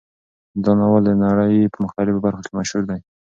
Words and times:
دا 0.63 0.71
ناول 0.79 1.03
د 1.05 1.11
نړۍ 1.23 1.55
په 1.73 1.77
مختلفو 1.85 2.23
برخو 2.25 2.41
کې 2.47 2.53
مشهور 2.59 2.83
دی. 2.89 2.99